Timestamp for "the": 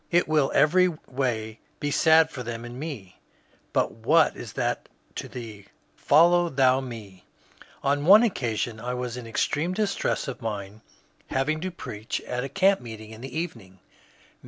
13.21-13.37